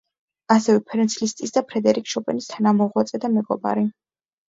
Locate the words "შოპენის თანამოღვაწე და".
2.17-3.35